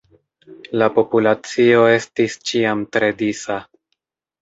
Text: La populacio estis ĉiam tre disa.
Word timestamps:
La 0.81 0.87
populacio 0.95 1.85
estis 1.99 2.41
ĉiam 2.53 2.85
tre 2.97 3.15
disa. 3.25 3.63